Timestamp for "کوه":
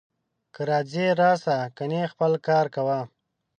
2.75-2.99